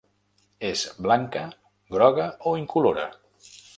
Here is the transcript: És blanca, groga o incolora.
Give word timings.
És 0.69 0.85
blanca, 1.07 1.43
groga 1.97 2.25
o 2.49 2.55
incolora. 2.63 3.05